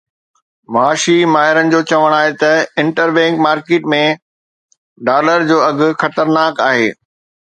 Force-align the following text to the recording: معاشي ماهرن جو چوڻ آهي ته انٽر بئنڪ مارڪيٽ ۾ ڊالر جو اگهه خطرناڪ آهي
معاشي 0.75 1.17
ماهرن 1.33 1.67
جو 1.73 1.81
چوڻ 1.91 2.15
آهي 2.19 2.31
ته 2.43 2.51
انٽر 2.83 3.13
بئنڪ 3.17 3.43
مارڪيٽ 3.47 3.85
۾ 3.95 3.99
ڊالر 5.11 5.45
جو 5.51 5.59
اگهه 5.67 5.99
خطرناڪ 6.05 6.63
آهي 6.69 6.89